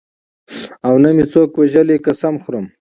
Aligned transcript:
او 0.87 0.93
نه 1.03 1.09
مې 1.15 1.25
څوک 1.33 1.49
وژلي 1.59 1.97
قسم 2.05 2.33
خورم. 2.43 2.65